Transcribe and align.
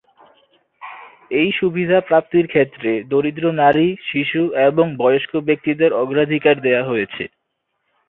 এই 1.31 1.49
সুবিধা 1.59 1.97
প্রাপ্তির 2.09 2.45
ক্ষেত্রে 2.47 2.91
দরিদ্র 3.11 3.45
নারী, 3.61 3.87
শিশু, 4.09 4.41
এবং 4.67 4.85
বয়স্ক 4.97 5.33
ব্যক্তিদের 5.47 5.91
অগ্রাধিকার 6.01 6.55
দেয়া 6.65 6.83
হয়েছে। 6.85 7.23